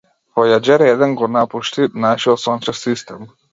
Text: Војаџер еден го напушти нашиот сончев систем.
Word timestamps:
Војаџер 0.37 0.83
еден 0.85 1.13
го 1.19 1.29
напушти 1.35 1.87
нашиот 2.07 2.45
сончев 2.47 2.83
систем. 2.83 3.33